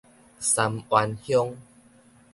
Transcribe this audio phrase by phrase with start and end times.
[0.39, 1.53] 三灣鄉